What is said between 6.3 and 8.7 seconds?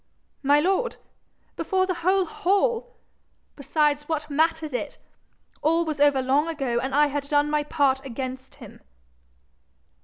ago, and I had done my part against